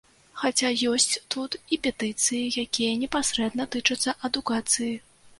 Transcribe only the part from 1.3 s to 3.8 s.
тут і петыцыі, якія непасрэдна